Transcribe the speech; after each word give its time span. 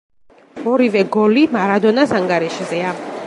ორივე 0.71 1.03
გოლი 1.17 1.45
მარადონას 1.57 2.17
ანგარიშზეა. 2.21 2.97